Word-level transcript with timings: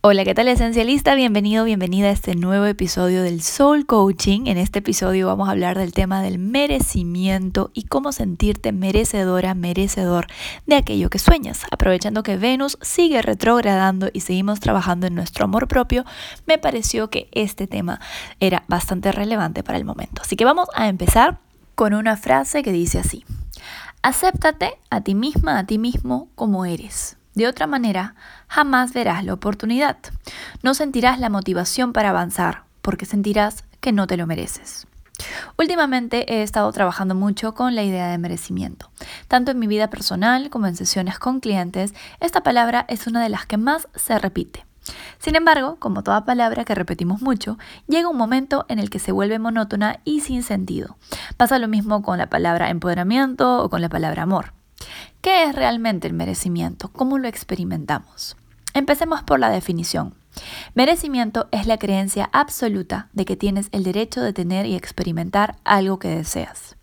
Hola, 0.00 0.24
¿qué 0.24 0.32
tal 0.32 0.46
esencialista? 0.46 1.16
Bienvenido, 1.16 1.64
bienvenida 1.64 2.06
a 2.06 2.12
este 2.12 2.36
nuevo 2.36 2.66
episodio 2.66 3.24
del 3.24 3.42
Soul 3.42 3.84
Coaching. 3.84 4.46
En 4.46 4.56
este 4.56 4.78
episodio 4.78 5.26
vamos 5.26 5.48
a 5.48 5.50
hablar 5.50 5.76
del 5.76 5.92
tema 5.92 6.22
del 6.22 6.38
merecimiento 6.38 7.72
y 7.74 7.82
cómo 7.82 8.12
sentirte 8.12 8.70
merecedora, 8.70 9.54
merecedor 9.54 10.28
de 10.66 10.76
aquello 10.76 11.10
que 11.10 11.18
sueñas. 11.18 11.62
Aprovechando 11.72 12.22
que 12.22 12.36
Venus 12.36 12.78
sigue 12.80 13.22
retrogradando 13.22 14.08
y 14.12 14.20
seguimos 14.20 14.60
trabajando 14.60 15.08
en 15.08 15.16
nuestro 15.16 15.46
amor 15.46 15.66
propio, 15.66 16.04
me 16.46 16.58
pareció 16.58 17.10
que 17.10 17.28
este 17.32 17.66
tema 17.66 18.00
era 18.38 18.62
bastante 18.68 19.10
relevante 19.10 19.64
para 19.64 19.78
el 19.78 19.84
momento. 19.84 20.22
Así 20.22 20.36
que 20.36 20.44
vamos 20.44 20.68
a 20.76 20.86
empezar 20.86 21.40
con 21.74 21.92
una 21.92 22.16
frase 22.16 22.62
que 22.62 22.70
dice 22.70 23.00
así. 23.00 23.24
Acéptate 24.02 24.78
a 24.90 25.00
ti 25.00 25.16
misma, 25.16 25.58
a 25.58 25.66
ti 25.66 25.76
mismo 25.76 26.28
como 26.36 26.64
eres. 26.66 27.17
De 27.38 27.46
otra 27.46 27.68
manera, 27.68 28.16
jamás 28.48 28.92
verás 28.92 29.24
la 29.24 29.32
oportunidad. 29.32 29.96
No 30.64 30.74
sentirás 30.74 31.20
la 31.20 31.28
motivación 31.28 31.92
para 31.92 32.10
avanzar, 32.10 32.64
porque 32.82 33.06
sentirás 33.06 33.62
que 33.78 33.92
no 33.92 34.08
te 34.08 34.16
lo 34.16 34.26
mereces. 34.26 34.88
Últimamente 35.56 36.34
he 36.34 36.42
estado 36.42 36.72
trabajando 36.72 37.14
mucho 37.14 37.54
con 37.54 37.76
la 37.76 37.84
idea 37.84 38.08
de 38.08 38.18
merecimiento. 38.18 38.90
Tanto 39.28 39.52
en 39.52 39.60
mi 39.60 39.68
vida 39.68 39.88
personal 39.88 40.50
como 40.50 40.66
en 40.66 40.74
sesiones 40.74 41.20
con 41.20 41.38
clientes, 41.38 41.94
esta 42.18 42.42
palabra 42.42 42.84
es 42.88 43.06
una 43.06 43.22
de 43.22 43.28
las 43.28 43.46
que 43.46 43.56
más 43.56 43.86
se 43.94 44.18
repite. 44.18 44.66
Sin 45.20 45.36
embargo, 45.36 45.76
como 45.78 46.02
toda 46.02 46.24
palabra 46.24 46.64
que 46.64 46.74
repetimos 46.74 47.22
mucho, 47.22 47.56
llega 47.86 48.08
un 48.08 48.16
momento 48.16 48.66
en 48.68 48.80
el 48.80 48.90
que 48.90 48.98
se 48.98 49.12
vuelve 49.12 49.38
monótona 49.38 50.00
y 50.04 50.22
sin 50.22 50.42
sentido. 50.42 50.96
Pasa 51.36 51.60
lo 51.60 51.68
mismo 51.68 52.02
con 52.02 52.18
la 52.18 52.28
palabra 52.28 52.68
empoderamiento 52.68 53.62
o 53.62 53.70
con 53.70 53.80
la 53.80 53.88
palabra 53.88 54.24
amor. 54.24 54.57
¿Qué 55.20 55.44
es 55.44 55.54
realmente 55.54 56.06
el 56.06 56.14
merecimiento? 56.14 56.90
¿Cómo 56.92 57.18
lo 57.18 57.26
experimentamos? 57.26 58.36
Empecemos 58.72 59.24
por 59.24 59.40
la 59.40 59.50
definición. 59.50 60.14
Merecimiento 60.74 61.48
es 61.50 61.66
la 61.66 61.78
creencia 61.78 62.30
absoluta 62.32 63.08
de 63.12 63.24
que 63.24 63.36
tienes 63.36 63.68
el 63.72 63.82
derecho 63.82 64.22
de 64.22 64.32
tener 64.32 64.66
y 64.66 64.76
experimentar 64.76 65.56
algo 65.64 65.98
que 65.98 66.08
deseas. 66.08 66.77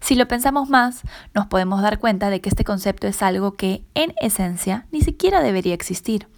Si 0.00 0.14
lo 0.14 0.28
pensamos 0.28 0.68
más, 0.68 1.02
nos 1.34 1.46
podemos 1.46 1.82
dar 1.82 1.98
cuenta 1.98 2.30
de 2.30 2.40
que 2.40 2.48
este 2.48 2.64
concepto 2.64 3.06
es 3.06 3.22
algo 3.22 3.54
que, 3.54 3.84
en 3.94 4.14
esencia, 4.20 4.86
ni 4.90 5.00
siquiera 5.00 5.42
debería 5.42 5.74
existir. 5.74 6.28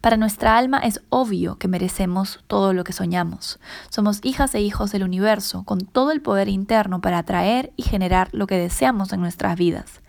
Para 0.00 0.16
nuestra 0.16 0.56
alma 0.56 0.78
es 0.78 1.00
obvio 1.08 1.58
que 1.58 1.68
merecemos 1.68 2.40
todo 2.46 2.72
lo 2.72 2.84
que 2.84 2.92
soñamos. 2.92 3.58
Somos 3.88 4.20
hijas 4.22 4.54
e 4.54 4.60
hijos 4.60 4.92
del 4.92 5.02
universo, 5.02 5.64
con 5.64 5.80
todo 5.80 6.12
el 6.12 6.22
poder 6.22 6.48
interno 6.48 7.00
para 7.00 7.18
atraer 7.18 7.72
y 7.76 7.82
generar 7.82 8.28
lo 8.32 8.46
que 8.46 8.58
deseamos 8.58 9.12
en 9.12 9.20
nuestras 9.20 9.56
vidas. 9.56 10.00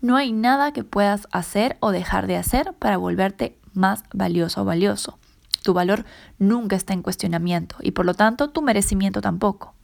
No 0.00 0.16
hay 0.16 0.32
nada 0.32 0.72
que 0.72 0.84
puedas 0.84 1.26
hacer 1.32 1.76
o 1.80 1.90
dejar 1.90 2.26
de 2.26 2.36
hacer 2.36 2.72
para 2.78 2.96
volverte 2.96 3.58
más 3.72 4.04
valioso 4.12 4.62
o 4.62 4.64
valioso. 4.64 5.18
Tu 5.62 5.74
valor 5.74 6.04
nunca 6.38 6.76
está 6.76 6.94
en 6.94 7.02
cuestionamiento 7.02 7.76
y 7.80 7.90
por 7.90 8.06
lo 8.06 8.14
tanto 8.14 8.50
tu 8.50 8.62
merecimiento 8.62 9.20
tampoco. 9.20 9.74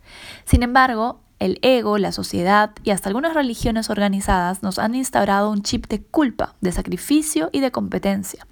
Sin 0.44 0.62
embargo, 0.62 1.20
el 1.38 1.58
ego, 1.62 1.98
la 1.98 2.12
sociedad 2.12 2.72
y 2.82 2.90
hasta 2.90 3.08
algunas 3.08 3.34
religiones 3.34 3.90
organizadas 3.90 4.62
nos 4.62 4.78
han 4.78 4.94
instaurado 4.94 5.50
un 5.50 5.62
chip 5.62 5.86
de 5.88 6.02
culpa, 6.02 6.54
de 6.60 6.72
sacrificio 6.72 7.50
y 7.52 7.60
de 7.60 7.70
competencia. 7.70 8.46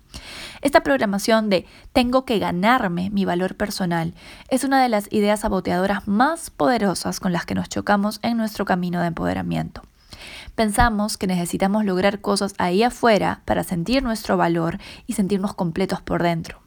Esta 0.62 0.82
programación 0.82 1.50
de 1.50 1.66
tengo 1.92 2.24
que 2.24 2.38
ganarme 2.38 3.10
mi 3.10 3.24
valor 3.24 3.56
personal 3.56 4.14
es 4.48 4.64
una 4.64 4.82
de 4.82 4.88
las 4.88 5.12
ideas 5.12 5.40
saboteadoras 5.40 6.06
más 6.06 6.50
poderosas 6.50 7.20
con 7.20 7.32
las 7.32 7.44
que 7.46 7.54
nos 7.54 7.68
chocamos 7.68 8.20
en 8.22 8.36
nuestro 8.36 8.64
camino 8.64 9.00
de 9.00 9.08
empoderamiento. 9.08 9.82
Pensamos 10.54 11.16
que 11.16 11.26
necesitamos 11.26 11.84
lograr 11.84 12.20
cosas 12.20 12.54
ahí 12.58 12.82
afuera 12.82 13.42
para 13.44 13.64
sentir 13.64 14.02
nuestro 14.02 14.36
valor 14.36 14.78
y 15.06 15.14
sentirnos 15.14 15.54
completos 15.54 16.00
por 16.00 16.22
dentro. 16.22 16.63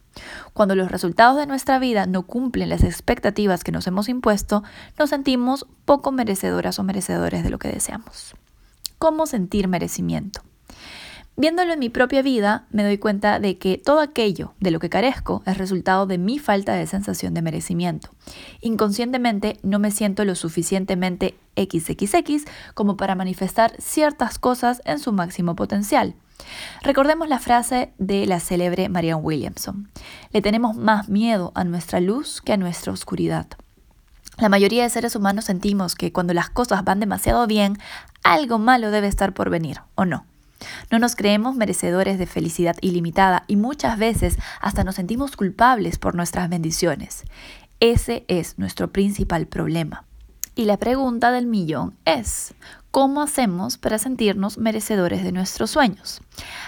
Cuando 0.58 0.74
los 0.74 0.90
resultados 0.90 1.38
de 1.38 1.46
nuestra 1.46 1.78
vida 1.78 2.08
no 2.08 2.24
cumplen 2.24 2.70
las 2.70 2.84
expectativas 2.84 3.64
que 3.64 3.72
nos 3.72 3.86
hemos 3.86 4.10
impuesto, 4.10 4.64
nos 4.98 5.12
sentimos 5.12 5.68
poco 5.86 6.12
merecedoras 6.12 6.80
o 6.80 6.84
merecedores 6.84 7.44
de 7.44 7.52
lo 7.52 7.60
que 7.60 7.68
deseamos. 7.68 8.34
¿Cómo 8.98 9.28
sentir 9.28 9.68
merecimiento? 9.68 10.42
Viéndolo 11.40 11.74
en 11.74 11.78
mi 11.78 11.90
propia 11.90 12.24
vida, 12.24 12.66
me 12.72 12.84
doy 12.84 12.98
cuenta 12.98 13.40
de 13.40 13.60
que 13.60 13.78
todo 13.78 14.00
aquello 14.00 14.56
de 14.60 14.72
lo 14.72 14.80
que 14.80 14.90
carezco 14.90 15.44
es 15.46 15.60
resultado 15.60 16.08
de 16.08 16.18
mi 16.18 16.40
falta 16.40 16.74
de 16.74 16.88
sensación 16.88 17.36
de 17.36 17.44
merecimiento. 17.44 18.10
Inconscientemente 18.60 19.60
no 19.62 19.78
me 19.78 19.92
siento 19.92 20.26
lo 20.26 20.34
suficientemente 20.34 21.38
XXX 21.56 22.46
como 22.74 22.98
para 22.98 23.14
manifestar 23.14 23.72
ciertas 23.80 24.40
cosas 24.40 24.82
en 24.84 24.98
su 24.98 25.14
máximo 25.14 25.56
potencial. 25.56 26.16
Recordemos 26.82 27.30
la 27.30 27.38
frase 27.38 27.94
de 28.00 28.26
la 28.26 28.40
célebre 28.40 28.90
Marianne 28.90 29.22
Williamson. 29.22 29.92
Le 30.32 30.42
tenemos 30.42 30.76
más 30.76 31.08
miedo 31.08 31.52
a 31.54 31.64
nuestra 31.64 32.00
luz 32.00 32.42
que 32.42 32.54
a 32.54 32.58
nuestra 32.58 32.92
oscuridad. 32.92 33.46
La 34.40 34.50
mayoría 34.50 34.82
de 34.82 34.90
seres 34.90 35.16
humanos 35.16 35.46
sentimos 35.46 35.94
que 35.94 36.12
cuando 36.12 36.34
las 36.34 36.50
cosas 36.50 36.84
van 36.84 37.00
demasiado 37.00 37.46
bien, 37.46 37.78
algo 38.24 38.58
malo 38.58 38.90
debe 38.90 39.06
estar 39.08 39.36
por 39.36 39.52
venir, 39.52 39.82
¿o 39.94 40.04
no? 40.04 40.26
No 40.92 41.00
nos 41.00 41.16
creemos 41.16 41.56
merecedores 41.56 42.18
de 42.20 42.26
felicidad 42.26 42.76
ilimitada 42.82 43.44
y 43.48 43.56
muchas 43.56 43.98
veces 43.98 44.38
hasta 44.62 44.84
nos 44.84 44.96
sentimos 44.96 45.36
culpables 45.36 45.98
por 45.98 46.16
nuestras 46.16 46.50
bendiciones. 46.50 47.24
Ese 47.80 48.26
es 48.28 48.58
nuestro 48.58 48.92
principal 48.92 49.48
problema. 49.48 50.06
Y 50.56 50.66
la 50.66 50.78
pregunta 50.78 51.32
del 51.32 51.46
millón 51.46 51.96
es, 52.06 52.56
¿cómo 52.90 53.22
hacemos 53.22 53.78
para 53.78 54.00
sentirnos 54.00 54.58
merecedores 54.58 55.24
de 55.24 55.32
nuestros 55.32 55.70
sueños? 55.70 56.22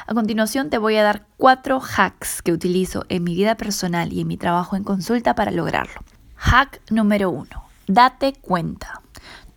A 0.05 0.13
continuación 0.13 0.69
te 0.69 0.77
voy 0.77 0.95
a 0.97 1.03
dar 1.03 1.25
cuatro 1.37 1.81
hacks 1.81 2.43
que 2.43 2.51
utilizo 2.51 3.03
en 3.09 3.23
mi 3.23 3.33
vida 3.33 3.55
personal 3.55 4.13
y 4.13 4.21
en 4.21 4.27
mi 4.27 4.37
trabajo 4.37 4.75
en 4.75 4.83
consulta 4.83 5.33
para 5.33 5.49
lograrlo. 5.49 6.01
Hack 6.35 6.81
número 6.91 7.31
uno, 7.31 7.65
date 7.87 8.33
cuenta. 8.33 9.01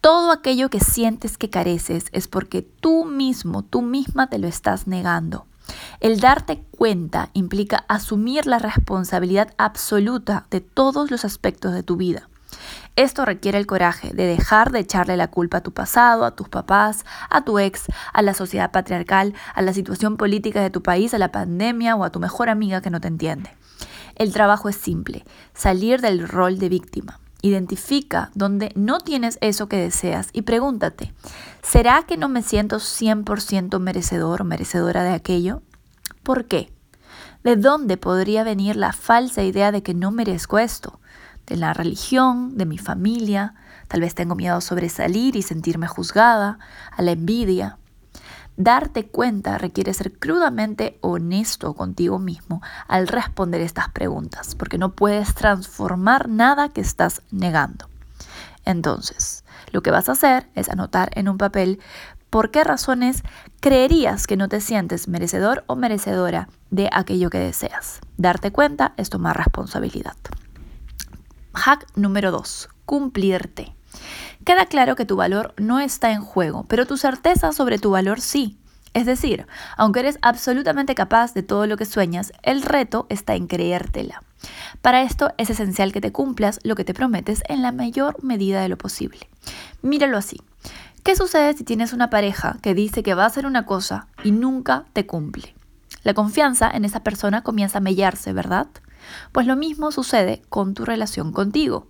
Todo 0.03 0.33
aquello 0.33 0.69
que 0.69 0.81
sientes 0.81 1.39
que 1.39 1.49
careces 1.49 2.07
es 2.11 2.27
porque 2.27 2.63
tú 2.63 3.05
mismo, 3.05 3.63
tú 3.63 3.83
misma 3.83 4.27
te 4.27 4.41
lo 4.41 4.49
estás 4.49 4.89
negando. 4.89 5.47
El 6.01 6.19
darte 6.19 6.65
cuenta 6.77 7.31
implica 7.35 7.85
asumir 7.87 8.47
la 8.47 8.59
responsabilidad 8.59 9.55
absoluta 9.59 10.45
de 10.51 10.61
todos 10.61 11.13
los 11.13 11.25
aspectos 11.25 11.73
de 11.73 11.85
tu 11.85 11.95
vida. 11.95 12.29
Esto 12.97 13.25
requiere 13.25 13.59
el 13.59 13.69
coraje 13.69 14.13
de 14.13 14.27
dejar 14.27 14.73
de 14.73 14.81
echarle 14.81 15.17
la 15.17 15.29
culpa 15.29 15.59
a 15.59 15.63
tu 15.63 15.71
pasado, 15.71 16.25
a 16.25 16.35
tus 16.35 16.49
papás, 16.49 17.05
a 17.31 17.45
tu 17.45 17.61
ex, 17.61 17.85
a 18.13 18.23
la 18.23 18.35
sociedad 18.35 18.73
patriarcal, 18.73 19.35
a 19.55 19.63
la 19.63 19.73
situación 19.73 20.17
política 20.17 20.61
de 20.61 20.71
tu 20.71 20.83
país, 20.83 21.15
a 21.15 21.19
la 21.19 21.31
pandemia 21.31 21.95
o 21.95 22.03
a 22.03 22.11
tu 22.11 22.19
mejor 22.19 22.49
amiga 22.49 22.81
que 22.81 22.91
no 22.91 23.01
te 23.01 23.07
entiende. 23.07 23.57
El 24.17 24.33
trabajo 24.33 24.69
es 24.69 24.75
simple, 24.75 25.25
salir 25.55 26.01
del 26.01 26.29
rol 26.29 26.59
de 26.59 26.69
víctima. 26.69 27.22
Identifica 27.43 28.31
donde 28.35 28.73
no 28.77 29.01
tienes 29.01 29.37
eso 29.41 29.69
que 29.69 29.77
deseas 29.77 30.31
y 30.33 30.43
pregúntate, 30.43 31.13
¿será 31.61 32.05
que 32.05 32.17
no 32.17 32.29
me 32.29 32.43
siento 32.43 32.77
100% 32.77 33.81
merecedor 33.81 34.43
o 34.43 34.45
merecedora 34.45 35.03
de 35.03 35.13
aquello? 35.13 35.61
¿Por 36.23 36.47
qué? 36.47 36.73
¿De 37.43 37.57
dónde 37.57 37.97
podría 37.97 38.45
venir 38.45 38.77
la 38.77 38.93
falsa 38.93 39.43
idea 39.43 39.73
de 39.73 39.83
que 39.83 39.93
no 39.93 40.13
merezco 40.13 40.61
esto? 40.61 41.01
¿De 41.47 41.57
la 41.57 41.75
religión? 41.75 42.57
¿De 42.57 42.65
mi 42.65 42.79
familia? 42.79 43.55
Tal 43.89 44.01
vez 44.03 44.15
tengo 44.15 44.37
miedo 44.37 44.57
a 44.57 44.61
sobresalir 44.61 45.35
y 45.35 45.43
sentirme 45.43 45.89
juzgada, 45.89 46.61
a 46.93 47.03
la 47.03 47.11
envidia. 47.11 47.79
Darte 48.57 49.07
cuenta 49.07 49.57
requiere 49.57 49.95
ser 49.95 50.13
crudamente 50.13 50.99
honesto 51.01 51.75
contigo 51.75 52.19
mismo 52.19 52.61
al 52.87 53.09
responder 53.09 53.61
estas 53.61 53.89
preguntas, 53.91 54.55
porque 54.55 54.79
no 54.79 54.93
puedes 54.93 55.35
transformar 55.35 56.29
nada 56.29 56.69
que 56.69 56.83
estás 56.83 57.23
negando. 57.31 57.89
Entonces, 58.65 59.45
lo 59.73 59.83
que 59.83 59.91
vas 59.91 60.09
a 60.09 60.13
hacer 60.13 60.49
es 60.55 60.69
anotar 60.69 61.11
en 61.15 61.29
un 61.29 61.39
papel 61.39 61.81
por 62.31 62.51
qué 62.51 62.65
razones 62.65 63.23
creerías 63.61 64.27
que 64.27 64.37
no 64.37 64.49
te 64.49 64.61
sientes 64.61 65.09
merecedor 65.09 65.65
o 65.67 65.77
merecedora 65.77 66.49
de 66.71 66.89
aquello 66.93 67.31
que 67.31 67.39
deseas. 67.39 68.01
Darte 68.17 68.53
cuenta 68.53 68.95
es 68.97 69.11
tomar 69.11 69.37
responsabilidad. 69.37 70.17
Hack 71.55 71.87
número 71.95 72.31
2. 72.31 72.69
Cumplirte. 72.87 73.75
Queda 74.45 74.67
claro 74.67 74.97
que 74.97 75.05
tu 75.05 75.17
valor 75.17 75.55
no 75.57 75.81
está 75.81 76.13
en 76.13 76.21
juego, 76.21 76.65
pero 76.69 76.87
tu 76.87 76.97
certeza 76.97 77.53
sobre 77.53 77.79
tu 77.79 77.91
valor 77.91 78.21
sí. 78.21 78.59
Es 78.95 79.07
decir, 79.07 79.47
aunque 79.77 80.01
eres 80.01 80.19
absolutamente 80.21 80.95
capaz 80.95 81.33
de 81.33 81.43
todo 81.43 81.67
lo 81.67 81.77
que 81.77 81.87
sueñas, 81.87 82.33
el 82.43 82.63
reto 82.63 83.07
está 83.09 83.35
en 83.35 83.47
creértela. 83.47 84.23
Para 84.83 85.03
esto 85.03 85.33
es 85.39 85.49
esencial 85.49 85.93
que 85.93 86.01
te 86.01 86.13
cumplas 86.13 86.61
lo 86.63 86.75
que 86.75 86.85
te 86.85 86.93
prometes 86.93 87.43
en 87.49 87.63
la 87.63 87.73
mayor 87.73 88.23
medida 88.23 88.61
de 88.61 88.69
lo 88.69 88.77
posible. 88.77 89.29
Míralo 89.81 90.19
así. 90.19 90.41
¿Qué 91.03 91.17
sucede 91.17 91.55
si 91.55 91.65
tienes 91.65 91.93
una 91.93 92.11
pareja 92.11 92.59
que 92.63 92.75
dice 92.75 93.03
que 93.03 93.15
va 93.15 93.25
a 93.25 93.27
hacer 93.27 93.47
una 93.47 93.67
cosa 93.67 94.09
y 94.23 94.31
nunca 94.31 94.85
te 94.93 95.07
cumple? 95.07 95.55
La 96.05 96.15
confianza 96.15 96.71
en 96.71 96.85
esa 96.85 97.01
persona 97.03 97.43
comienza 97.43 97.79
a 97.79 97.81
mellarse, 97.81 98.33
¿verdad? 98.33 98.67
Pues 99.33 99.47
lo 99.47 99.57
mismo 99.57 99.91
sucede 99.91 100.43
con 100.49 100.75
tu 100.75 100.85
relación 100.85 101.33
contigo. 101.33 101.89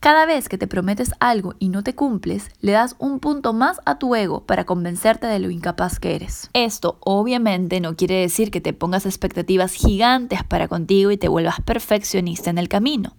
Cada 0.00 0.24
vez 0.24 0.48
que 0.48 0.56
te 0.56 0.66
prometes 0.66 1.12
algo 1.20 1.54
y 1.58 1.68
no 1.68 1.82
te 1.82 1.94
cumples, 1.94 2.48
le 2.62 2.72
das 2.72 2.96
un 2.98 3.20
punto 3.20 3.52
más 3.52 3.82
a 3.84 3.98
tu 3.98 4.14
ego 4.14 4.46
para 4.46 4.64
convencerte 4.64 5.26
de 5.26 5.38
lo 5.38 5.50
incapaz 5.50 6.00
que 6.00 6.14
eres. 6.14 6.48
Esto 6.54 6.96
obviamente 7.00 7.80
no 7.80 7.94
quiere 7.96 8.14
decir 8.14 8.50
que 8.50 8.62
te 8.62 8.72
pongas 8.72 9.04
expectativas 9.04 9.74
gigantes 9.74 10.42
para 10.42 10.68
contigo 10.68 11.10
y 11.10 11.18
te 11.18 11.28
vuelvas 11.28 11.60
perfeccionista 11.60 12.48
en 12.48 12.56
el 12.56 12.70
camino. 12.70 13.14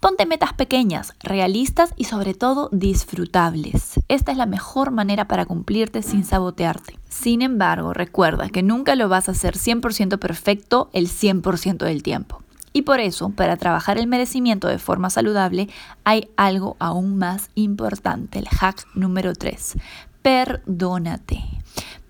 Ponte 0.00 0.26
metas 0.26 0.52
pequeñas, 0.52 1.14
realistas 1.20 1.94
y 1.96 2.04
sobre 2.04 2.34
todo 2.34 2.68
disfrutables. 2.72 3.98
Esta 4.08 4.30
es 4.30 4.36
la 4.36 4.44
mejor 4.44 4.90
manera 4.90 5.28
para 5.28 5.46
cumplirte 5.46 6.02
sin 6.02 6.26
sabotearte. 6.26 6.98
Sin 7.08 7.40
embargo, 7.40 7.94
recuerda 7.94 8.50
que 8.50 8.62
nunca 8.62 8.96
lo 8.96 9.08
vas 9.08 9.30
a 9.30 9.32
hacer 9.32 9.54
100% 9.56 10.18
perfecto 10.18 10.90
el 10.92 11.08
100% 11.08 11.78
del 11.78 12.02
tiempo. 12.02 12.42
Y 12.72 12.82
por 12.82 13.00
eso, 13.00 13.30
para 13.30 13.56
trabajar 13.56 13.98
el 13.98 14.06
merecimiento 14.06 14.68
de 14.68 14.78
forma 14.78 15.10
saludable, 15.10 15.68
hay 16.04 16.28
algo 16.36 16.76
aún 16.78 17.18
más 17.18 17.50
importante, 17.54 18.38
el 18.38 18.48
hack 18.48 18.86
número 18.94 19.34
3. 19.34 19.76
Perdónate. 20.22 21.44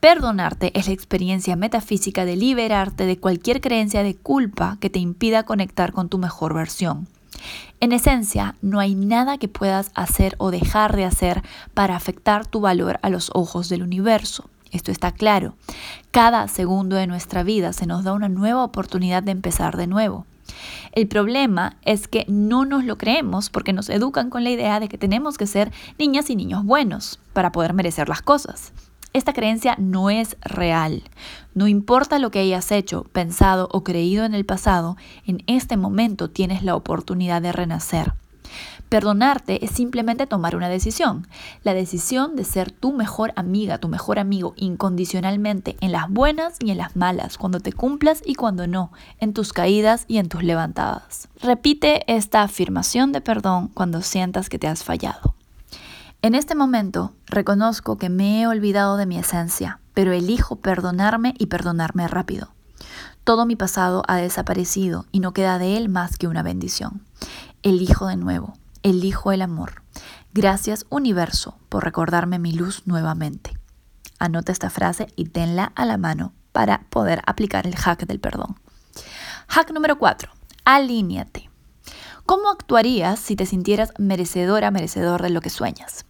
Perdonarte 0.00 0.78
es 0.78 0.86
la 0.86 0.92
experiencia 0.92 1.56
metafísica 1.56 2.24
de 2.24 2.36
liberarte 2.36 3.04
de 3.04 3.18
cualquier 3.18 3.60
creencia 3.60 4.02
de 4.02 4.14
culpa 4.14 4.78
que 4.80 4.90
te 4.90 5.00
impida 5.00 5.42
conectar 5.42 5.92
con 5.92 6.08
tu 6.08 6.18
mejor 6.18 6.54
versión. 6.54 7.08
En 7.80 7.92
esencia, 7.92 8.56
no 8.62 8.80
hay 8.80 8.94
nada 8.94 9.38
que 9.38 9.48
puedas 9.48 9.90
hacer 9.94 10.34
o 10.38 10.50
dejar 10.50 10.96
de 10.96 11.04
hacer 11.04 11.42
para 11.74 11.96
afectar 11.96 12.46
tu 12.46 12.60
valor 12.60 12.98
a 13.02 13.10
los 13.10 13.30
ojos 13.34 13.68
del 13.68 13.82
universo. 13.82 14.48
Esto 14.70 14.90
está 14.92 15.12
claro. 15.12 15.54
Cada 16.10 16.46
segundo 16.48 16.96
de 16.96 17.06
nuestra 17.06 17.42
vida 17.42 17.72
se 17.72 17.86
nos 17.86 18.04
da 18.04 18.12
una 18.12 18.28
nueva 18.28 18.64
oportunidad 18.64 19.22
de 19.22 19.32
empezar 19.32 19.76
de 19.76 19.86
nuevo. 19.86 20.26
El 20.98 21.06
problema 21.06 21.76
es 21.82 22.08
que 22.08 22.24
no 22.26 22.64
nos 22.64 22.82
lo 22.82 22.98
creemos 22.98 23.50
porque 23.50 23.72
nos 23.72 23.88
educan 23.88 24.30
con 24.30 24.42
la 24.42 24.50
idea 24.50 24.80
de 24.80 24.88
que 24.88 24.98
tenemos 24.98 25.38
que 25.38 25.46
ser 25.46 25.70
niñas 25.96 26.28
y 26.28 26.34
niños 26.34 26.64
buenos 26.64 27.20
para 27.34 27.52
poder 27.52 27.72
merecer 27.72 28.08
las 28.08 28.20
cosas. 28.20 28.72
Esta 29.12 29.32
creencia 29.32 29.76
no 29.78 30.10
es 30.10 30.36
real. 30.40 31.04
No 31.54 31.68
importa 31.68 32.18
lo 32.18 32.32
que 32.32 32.40
hayas 32.40 32.72
hecho, 32.72 33.04
pensado 33.12 33.68
o 33.70 33.84
creído 33.84 34.24
en 34.24 34.34
el 34.34 34.44
pasado, 34.44 34.96
en 35.24 35.44
este 35.46 35.76
momento 35.76 36.30
tienes 36.30 36.64
la 36.64 36.74
oportunidad 36.74 37.42
de 37.42 37.52
renacer. 37.52 38.14
Perdonarte 38.88 39.64
es 39.66 39.72
simplemente 39.72 40.26
tomar 40.26 40.56
una 40.56 40.70
decisión, 40.70 41.26
la 41.62 41.74
decisión 41.74 42.36
de 42.36 42.44
ser 42.44 42.70
tu 42.70 42.92
mejor 42.92 43.34
amiga, 43.36 43.76
tu 43.76 43.88
mejor 43.88 44.18
amigo 44.18 44.54
incondicionalmente 44.56 45.76
en 45.80 45.92
las 45.92 46.08
buenas 46.08 46.56
y 46.58 46.70
en 46.70 46.78
las 46.78 46.96
malas, 46.96 47.36
cuando 47.36 47.60
te 47.60 47.74
cumplas 47.74 48.22
y 48.24 48.34
cuando 48.34 48.66
no, 48.66 48.90
en 49.18 49.34
tus 49.34 49.52
caídas 49.52 50.06
y 50.08 50.16
en 50.16 50.30
tus 50.30 50.42
levantadas. 50.42 51.28
Repite 51.42 52.10
esta 52.10 52.42
afirmación 52.42 53.12
de 53.12 53.20
perdón 53.20 53.68
cuando 53.68 54.00
sientas 54.00 54.48
que 54.48 54.58
te 54.58 54.68
has 54.68 54.84
fallado. 54.84 55.34
En 56.22 56.34
este 56.34 56.54
momento 56.54 57.12
reconozco 57.26 57.98
que 57.98 58.08
me 58.08 58.40
he 58.40 58.46
olvidado 58.46 58.96
de 58.96 59.04
mi 59.04 59.18
esencia, 59.18 59.80
pero 59.92 60.12
elijo 60.12 60.56
perdonarme 60.56 61.34
y 61.38 61.46
perdonarme 61.46 62.08
rápido. 62.08 62.48
Todo 63.22 63.44
mi 63.44 63.54
pasado 63.54 64.02
ha 64.08 64.16
desaparecido 64.16 65.04
y 65.12 65.20
no 65.20 65.32
queda 65.32 65.58
de 65.58 65.76
él 65.76 65.90
más 65.90 66.16
que 66.16 66.26
una 66.26 66.42
bendición. 66.42 67.02
Elijo 67.62 68.06
de 68.06 68.16
nuevo, 68.16 68.54
elijo 68.90 69.32
el 69.32 69.42
amor. 69.42 69.82
Gracias 70.32 70.86
universo 70.90 71.58
por 71.68 71.84
recordarme 71.84 72.38
mi 72.38 72.52
luz 72.52 72.82
nuevamente. 72.86 73.58
Anota 74.18 74.52
esta 74.52 74.70
frase 74.70 75.08
y 75.16 75.26
tenla 75.26 75.72
a 75.74 75.84
la 75.84 75.96
mano 75.96 76.32
para 76.52 76.80
poder 76.90 77.22
aplicar 77.26 77.66
el 77.66 77.76
hack 77.76 78.06
del 78.06 78.20
perdón. 78.20 78.58
Hack 79.48 79.70
número 79.72 79.98
4. 79.98 80.30
Alíñate. 80.64 81.48
¿Cómo 82.26 82.50
actuarías 82.50 83.18
si 83.18 83.36
te 83.36 83.46
sintieras 83.46 83.92
merecedora, 83.98 84.70
merecedor 84.70 85.22
de 85.22 85.30
lo 85.30 85.40
que 85.40 85.48
sueñas? 85.48 86.04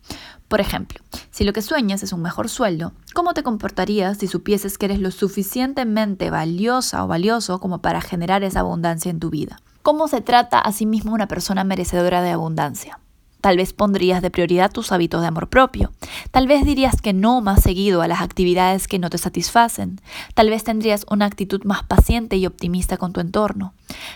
Por 0.49 0.61
ejemplo, 0.61 0.99
si 1.31 1.45
lo 1.45 1.53
que 1.53 1.63
sueñas 1.63 2.03
es 2.03 2.13
un 2.13 2.23
mejor 2.23 2.49
sueldo, 2.49 2.93
¿cómo 3.15 3.35
te 3.35 3.43
comportarías 3.43 4.19
si 4.19 4.27
supieses 4.27 4.79
que 4.79 4.87
eres 4.87 4.99
lo 4.99 5.11
suficientemente 5.11 6.31
valiosa 6.31 7.05
o 7.05 7.07
valioso 7.07 7.61
como 7.61 7.83
para 7.83 8.01
generar 8.01 8.43
esa 8.43 8.61
abundancia 8.61 9.11
en 9.11 9.21
tu 9.21 9.31
vida? 9.31 9.61
¿Cómo 9.89 10.07
se 10.07 10.21
trata 10.21 10.59
a 10.59 10.71
sí 10.71 10.85
mismo 10.85 11.15
una 11.15 11.29
persona 11.29 11.65
merecedora 11.65 12.21
de 12.21 12.31
abundancia? 12.31 13.01
Tal 13.41 13.57
vez 13.57 13.73
pondrías 13.73 14.21
de 14.21 14.31
prioridad 14.31 14.71
tus 14.71 14.93
hábitos 14.93 15.23
de 15.23 15.29
amor 15.29 15.49
propio. 15.49 15.93
Tal 16.31 16.47
vez 16.47 16.63
dirías 16.67 17.01
que 17.01 17.15
no 17.15 17.41
más 17.41 17.63
seguido 17.63 18.03
a 18.03 18.07
las 18.07 18.21
actividades 18.21 18.87
que 18.87 18.99
no 18.99 19.09
te 19.09 19.17
satisfacen. 19.17 19.99
Tal 20.35 20.51
vez 20.51 20.63
tendrías 20.63 21.07
una 21.11 21.25
actitud 21.25 21.65
más 21.65 21.85
paciente 21.85 22.37
y 22.37 22.45
optimista 22.45 22.99
con 22.99 23.15
tu 23.15 23.21
entorno. 23.21 23.73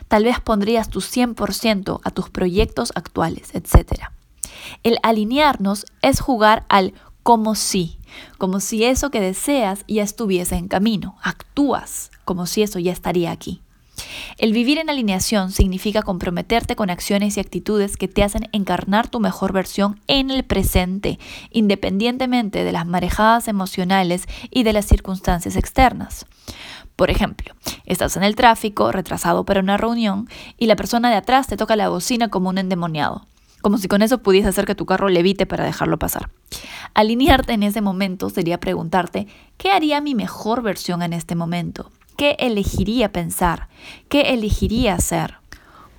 Tal 0.09 0.25
vez 0.25 0.41
pondrías 0.41 0.91
tu 0.91 1.01
100% 1.01 2.01
a 2.05 2.11
tus 2.11 2.29
proyectos 2.29 2.93
actuales, 2.95 3.55
etc. 3.55 4.11
El 4.83 4.99
alinearnos 5.03 5.87
es 6.03 6.21
jugar 6.21 6.67
al 6.69 6.93
como 7.23 7.55
si, 7.55 7.97
como 8.37 8.61
si 8.61 8.85
eso 8.85 9.11
que 9.11 9.23
deseas 9.23 9.87
ya 9.89 10.03
estuviese 10.03 10.57
en 10.57 10.69
camino. 10.69 11.17
Actúas 11.23 12.11
como 12.27 12.45
si 12.45 12.61
eso 12.63 12.79
ya 12.79 12.93
estaría 12.93 13.31
aquí. 13.31 13.63
El 14.39 14.53
vivir 14.53 14.79
en 14.79 14.91
alineación 14.91 15.53
significa 15.53 16.03
comprometerte 16.03 16.77
con 16.77 16.91
acciones 16.91 17.37
y 17.37 17.41
actitudes 17.41 17.97
que 17.97 18.09
te 18.09 18.23
hacen 18.23 18.49
encarnar 18.53 19.09
tu 19.09 19.21
mejor 19.21 19.53
versión 19.53 20.01
en 20.07 20.31
el 20.31 20.45
presente, 20.45 21.19
independientemente 21.51 22.65
de 22.65 22.73
las 22.73 22.87
marejadas 22.87 23.49
emocionales 23.49 24.27
y 24.51 24.63
de 24.63 24.73
las 24.73 24.87
circunstancias 24.87 25.57
externas. 25.57 26.27
Por 26.97 27.11
ejemplo, 27.11 27.55
estás 27.87 28.17
en 28.17 28.23
el 28.23 28.37
tráfico, 28.37 28.93
retrasado 28.93 29.45
para 29.45 29.61
una 29.61 29.77
reunión, 29.77 30.29
y 30.59 30.67
la 30.67 30.77
persona 30.77 31.11
de 31.11 31.17
atrás 31.17 31.47
te 31.47 31.57
toca 31.57 31.77
la 31.77 31.89
bocina 31.89 32.29
como 32.29 32.51
un 32.51 32.59
endemoniado, 32.59 33.27
como 33.61 33.79
si 33.79 33.89
con 33.89 34.03
eso 34.03 34.19
pudiese 34.19 34.49
hacer 34.49 34.67
que 34.67 34.75
tu 34.75 34.87
carro 34.87 35.09
levite 35.09 35.47
para 35.47 35.65
dejarlo 35.65 35.99
pasar. 35.99 36.31
Alinearte 36.95 37.55
en 37.55 37.63
ese 37.63 37.81
momento 37.81 38.29
sería 38.29 38.61
preguntarte, 38.61 39.27
¿qué 39.57 39.71
haría 39.71 40.01
mi 40.01 40.15
mejor 40.15 40.63
versión 40.63 41.03
en 41.03 41.13
este 41.13 41.35
momento? 41.35 41.91
¿Qué 42.17 42.37
elegiría 42.39 43.11
pensar? 43.11 43.69
¿Qué 44.09 44.33
elegiría 44.33 44.95
hacer? 44.95 45.37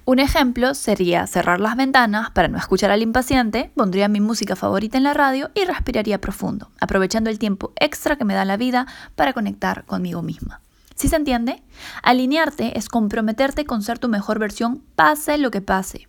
Un 0.05 0.19
ejemplo 0.19 0.75
sería 0.75 1.25
cerrar 1.27 1.59
las 1.59 1.75
ventanas 1.75 2.29
para 2.31 2.49
no 2.49 2.57
escuchar 2.57 2.91
al 2.91 3.01
impaciente, 3.01 3.71
pondría 3.75 4.09
mi 4.09 4.19
música 4.19 4.55
favorita 4.55 4.97
en 4.97 5.03
la 5.03 5.13
radio 5.13 5.49
y 5.55 5.65
respiraría 5.65 6.21
profundo, 6.21 6.69
aprovechando 6.79 7.29
el 7.29 7.39
tiempo 7.39 7.71
extra 7.77 8.17
que 8.17 8.25
me 8.25 8.33
da 8.35 8.45
la 8.45 8.57
vida 8.57 8.85
para 9.15 9.33
conectar 9.33 9.85
conmigo 9.85 10.21
misma. 10.21 10.61
¿Sí 10.95 11.07
se 11.07 11.15
entiende? 11.15 11.63
Alinearte 12.03 12.77
es 12.77 12.89
comprometerte 12.89 13.65
con 13.65 13.81
ser 13.81 13.97
tu 13.97 14.07
mejor 14.09 14.39
versión, 14.39 14.83
pase 14.95 15.37
lo 15.37 15.51
que 15.51 15.61
pase. 15.61 16.07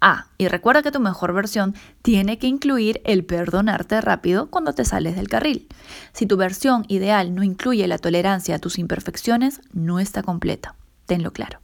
Ah, 0.00 0.26
y 0.36 0.48
recuerda 0.48 0.82
que 0.82 0.92
tu 0.92 1.00
mejor 1.00 1.32
versión 1.32 1.74
tiene 2.02 2.38
que 2.38 2.46
incluir 2.46 3.00
el 3.04 3.24
perdonarte 3.24 4.00
rápido 4.00 4.50
cuando 4.50 4.74
te 4.74 4.84
sales 4.84 5.16
del 5.16 5.28
carril. 5.28 5.68
Si 6.12 6.26
tu 6.26 6.36
versión 6.36 6.84
ideal 6.88 7.34
no 7.34 7.42
incluye 7.42 7.86
la 7.88 7.98
tolerancia 7.98 8.56
a 8.56 8.58
tus 8.58 8.78
imperfecciones, 8.78 9.60
no 9.72 10.00
está 10.00 10.22
completa. 10.22 10.74
Tenlo 11.06 11.32
claro. 11.32 11.60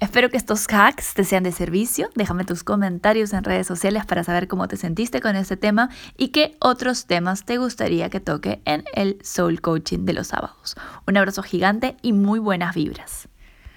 Espero 0.00 0.30
que 0.30 0.36
estos 0.36 0.66
hacks 0.66 1.14
te 1.14 1.24
sean 1.24 1.42
de 1.42 1.52
servicio. 1.52 2.10
Déjame 2.14 2.44
tus 2.44 2.64
comentarios 2.64 3.32
en 3.32 3.44
redes 3.44 3.66
sociales 3.66 4.06
para 4.06 4.24
saber 4.24 4.48
cómo 4.48 4.66
te 4.66 4.76
sentiste 4.76 5.20
con 5.20 5.36
este 5.36 5.56
tema 5.56 5.90
y 6.16 6.28
qué 6.28 6.56
otros 6.58 7.06
temas 7.06 7.44
te 7.44 7.58
gustaría 7.58 8.10
que 8.10 8.20
toque 8.20 8.62
en 8.64 8.84
el 8.94 9.18
Soul 9.22 9.60
Coaching 9.60 10.04
de 10.04 10.14
los 10.14 10.28
sábados. 10.28 10.74
Un 11.06 11.16
abrazo 11.16 11.42
gigante 11.42 11.96
y 12.02 12.12
muy 12.12 12.38
buenas 12.38 12.74
vibras. 12.74 13.28